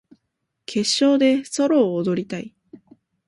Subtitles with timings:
[0.65, 2.55] 決勝でソロを踊りたい